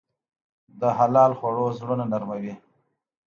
د 0.79 0.81
حلال 0.97 1.31
خوړو 1.39 1.65
زړونه 1.79 2.05
نرموي. 2.11 2.53